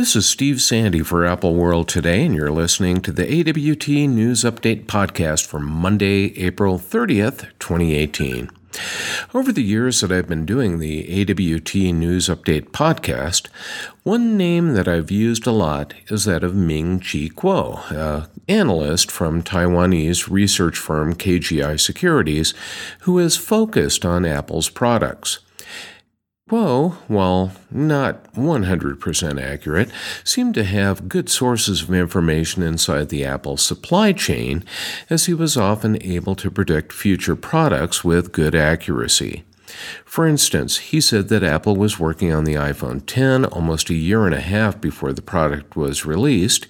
[0.00, 4.44] This is Steve Sande for Apple World Today, and you're listening to the AWT News
[4.44, 8.50] Update podcast for Monday, April 30th, 2018.
[9.34, 13.48] Over the years that I've been doing the AWT News Update podcast,
[14.02, 19.10] one name that I've used a lot is that of Ming Chi Kuo, an analyst
[19.10, 22.54] from Taiwanese research firm KGI Securities,
[23.00, 25.40] who is focused on Apple's products.
[26.50, 29.88] Kuo, while not 100% accurate,
[30.24, 34.64] seemed to have good sources of information inside the Apple supply chain,
[35.08, 39.44] as he was often able to predict future products with good accuracy.
[40.04, 44.26] For instance, he said that Apple was working on the iPhone 10 almost a year
[44.26, 46.66] and a half before the product was released,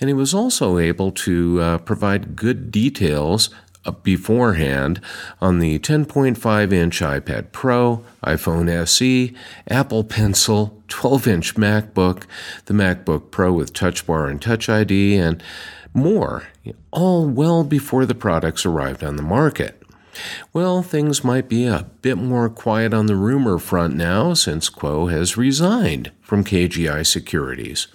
[0.00, 3.50] and he was also able to uh, provide good details
[4.02, 5.00] beforehand
[5.40, 9.34] on the 10.5 inch iPad Pro, iPhone SE,
[9.68, 12.24] Apple Pencil, 12 inch MacBook,
[12.66, 15.42] the MacBook Pro with Touch Bar and Touch ID, and
[15.94, 16.48] more,
[16.90, 19.82] all well before the products arrived on the market.
[20.52, 25.10] Well, things might be a bit more quiet on the rumor front now since Kuo
[25.10, 27.88] has resigned from KGI Securities.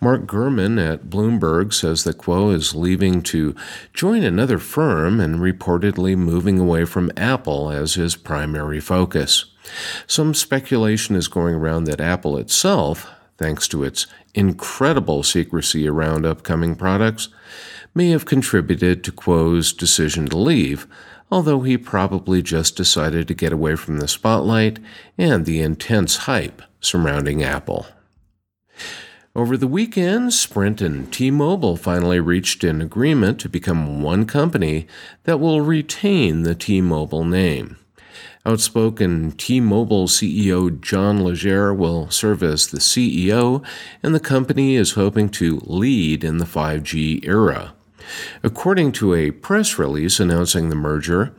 [0.00, 3.54] Mark Gurman at Bloomberg says that Kuo is leaving to
[3.94, 9.46] join another firm and reportedly moving away from Apple as his primary focus.
[10.06, 13.08] Some speculation is going around that Apple itself,
[13.38, 17.28] thanks to its incredible secrecy around upcoming products,
[17.94, 20.86] may have contributed to Kuo's decision to leave,
[21.30, 24.78] although he probably just decided to get away from the spotlight
[25.16, 27.86] and the intense hype surrounding Apple.
[29.36, 34.86] Over the weekend, Sprint and T Mobile finally reached an agreement to become one company
[35.24, 37.76] that will retain the T Mobile name.
[38.46, 43.62] Outspoken T Mobile CEO John Legere will serve as the CEO,
[44.02, 47.74] and the company is hoping to lead in the 5G era.
[48.42, 51.34] According to a press release announcing the merger,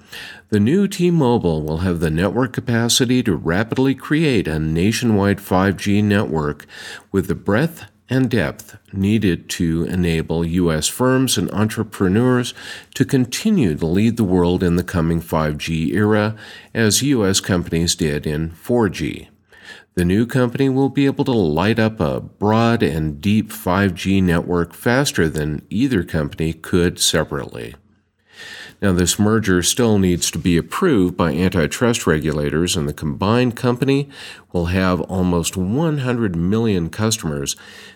[0.50, 6.04] the new T Mobile will have the network capacity to rapidly create a nationwide 5G
[6.04, 6.66] network
[7.12, 10.88] with the breadth and depth needed to enable U.S.
[10.88, 12.54] firms and entrepreneurs
[12.94, 16.36] to continue to lead the world in the coming 5G era,
[16.74, 17.40] as U.S.
[17.40, 19.28] companies did in 4G.
[19.98, 24.76] The new company will be able to light up a broad and deep 5G network
[24.76, 27.74] faster than either company could separately.
[28.80, 34.08] Now, this merger still needs to be approved by antitrust regulators, and the combined company
[34.54, 37.56] will have almost 100 million customers,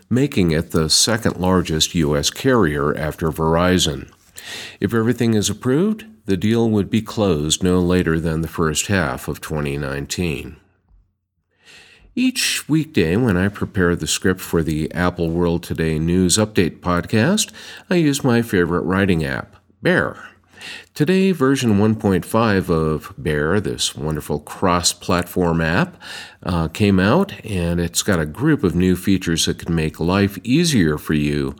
[0.09, 2.31] making it the second largest U.S.
[2.31, 4.12] carrier after Verizon.
[4.79, 9.28] If everything is approved, the deal would be closed no later than the first half
[9.28, 10.56] of 2019.
[12.16, 17.53] Each weekday, when I prepare the script for the Apple World Today News Update podcast,
[17.89, 20.17] I use my favorite writing app, Bear.
[20.94, 25.95] Today, version 1.5 of Bear, this wonderful cross platform app,
[26.44, 30.38] uh, came out, and it's got a group of new features that can make life
[30.44, 31.55] easier for you.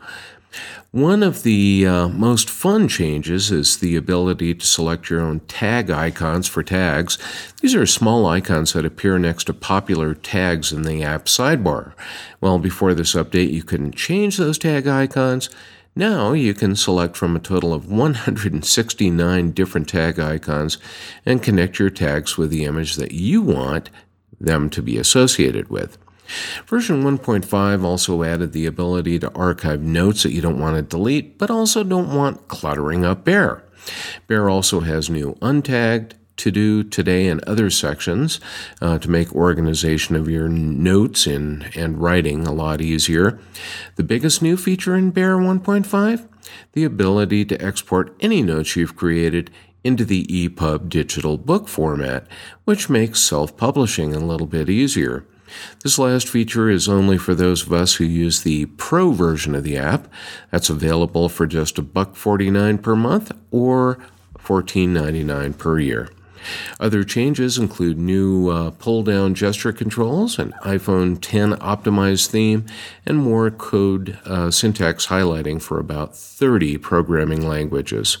[0.90, 5.90] One of the uh, most fun changes is the ability to select your own tag
[5.90, 7.18] icons for tags.
[7.60, 11.92] These are small icons that appear next to popular tags in the app sidebar.
[12.40, 15.48] Well, before this update, you couldn't change those tag icons.
[15.94, 20.78] Now you can select from a total of 169 different tag icons
[21.26, 23.90] and connect your tags with the image that you want
[24.40, 25.98] them to be associated with.
[26.66, 31.38] Version 1.5 also added the ability to archive notes that you don't want to delete,
[31.38, 33.64] but also don't want cluttering up Bear.
[34.26, 38.40] Bear also has new untagged, to do today and other sections
[38.80, 43.38] uh, to make organization of your notes in, and writing a lot easier.
[43.96, 46.28] The biggest new feature in Bear 1.5
[46.72, 49.50] the ability to export any notes you've created
[49.84, 52.26] into the EPUB digital book format,
[52.64, 55.26] which makes self publishing a little bit easier.
[55.82, 59.64] This last feature is only for those of us who use the pro version of
[59.64, 60.08] the app.
[60.50, 63.98] That's available for just a buck 49 per month or
[64.38, 66.08] 14.99 per year.
[66.80, 72.66] Other changes include new uh, pull down gesture controls, an iPhone 10 optimized theme,
[73.06, 78.18] and more code uh, syntax highlighting for about 30 programming languages.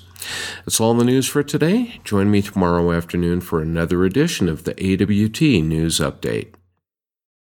[0.64, 2.00] That's all the news for today.
[2.04, 6.54] Join me tomorrow afternoon for another edition of the AWT News Update.